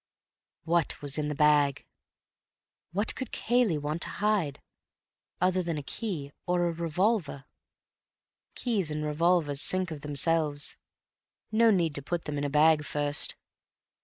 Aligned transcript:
What 0.63 0.99
was 1.03 1.19
in 1.19 1.27
the 1.27 1.35
bag? 1.35 1.85
What 2.91 3.13
could 3.13 3.31
Cayley 3.31 3.77
want 3.77 4.01
to 4.01 4.09
hide 4.09 4.59
other 5.39 5.61
than 5.61 5.77
a 5.77 5.83
key 5.83 6.31
or 6.47 6.65
a 6.67 6.71
revolver? 6.71 7.45
Keys 8.55 8.89
and 8.89 9.05
revolvers 9.05 9.61
sink 9.61 9.91
of 9.91 10.01
themselves; 10.01 10.75
no 11.51 11.69
need 11.69 11.93
to 11.93 12.01
put 12.01 12.25
them 12.25 12.39
in 12.39 12.43
a 12.43 12.49
bag 12.49 12.83
first. 12.83 13.35